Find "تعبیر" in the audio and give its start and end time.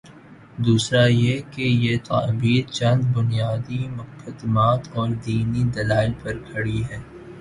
2.03-2.71